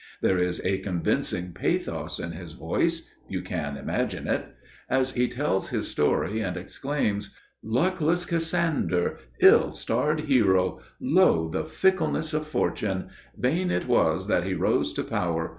[0.19, 6.39] There is a convincing pathos in his voice—you can imagine it!—as he tells his story
[6.39, 9.19] and exclaims: "Luckless Cassander!
[9.41, 10.79] ill starred hero!
[10.99, 11.47] Lo!
[11.49, 13.09] the fickleness of fortune!
[13.37, 15.49] Vain it was that he rose to power.